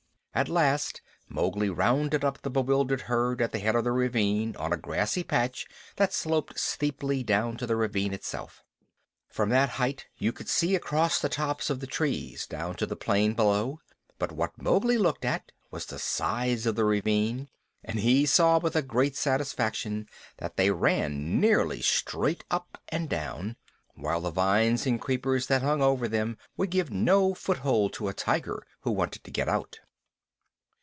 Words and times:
At 0.33 0.47
last 0.47 1.01
Mowgli 1.27 1.69
rounded 1.69 2.23
up 2.23 2.41
the 2.41 2.49
bewildered 2.49 3.01
herd 3.01 3.41
at 3.41 3.51
the 3.51 3.59
head 3.59 3.75
of 3.75 3.83
the 3.83 3.91
ravine 3.91 4.55
on 4.55 4.71
a 4.71 4.77
grassy 4.77 5.23
patch 5.23 5.67
that 5.97 6.13
sloped 6.13 6.57
steeply 6.57 7.21
down 7.21 7.57
to 7.57 7.67
the 7.67 7.75
ravine 7.75 8.13
itself. 8.13 8.63
From 9.27 9.49
that 9.49 9.71
height 9.71 10.05
you 10.15 10.31
could 10.31 10.47
see 10.47 10.73
across 10.73 11.19
the 11.19 11.27
tops 11.27 11.69
of 11.69 11.81
the 11.81 11.85
trees 11.85 12.47
down 12.47 12.75
to 12.77 12.85
the 12.85 12.95
plain 12.95 13.33
below; 13.33 13.81
but 14.17 14.31
what 14.31 14.57
Mowgli 14.57 14.97
looked 14.97 15.25
at 15.25 15.51
was 15.69 15.85
the 15.87 15.99
sides 15.99 16.65
of 16.65 16.75
the 16.75 16.85
ravine, 16.85 17.49
and 17.83 17.99
he 17.99 18.25
saw 18.25 18.57
with 18.57 18.77
a 18.77 18.81
great 18.81 19.09
deal 19.11 19.15
of 19.17 19.17
satisfaction 19.17 20.07
that 20.37 20.55
they 20.55 20.71
ran 20.71 21.41
nearly 21.41 21.81
straight 21.81 22.45
up 22.49 22.77
and 22.87 23.09
down, 23.09 23.57
while 23.95 24.21
the 24.21 24.31
vines 24.31 24.85
and 24.87 25.01
creepers 25.01 25.47
that 25.47 25.61
hung 25.61 25.81
over 25.81 26.07
them 26.07 26.37
would 26.55 26.69
give 26.69 26.89
no 26.89 27.33
foothold 27.33 27.91
to 27.91 28.07
a 28.07 28.13
tiger 28.13 28.65
who 28.83 28.91
wanted 28.91 29.25
to 29.25 29.29
get 29.31 29.49
out. 29.49 29.81